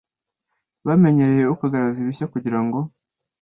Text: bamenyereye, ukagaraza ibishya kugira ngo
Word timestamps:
bamenyereye, 0.87 1.43
ukagaraza 1.53 1.97
ibishya 2.03 2.31
kugira 2.33 2.59
ngo 2.65 2.79